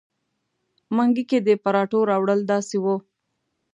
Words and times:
منګي 0.95 1.23
کې 1.29 1.39
د 1.47 1.49
پراټو 1.63 1.99
راوړل 2.11 2.39
داسې 2.51 2.77
وو. 2.83 2.95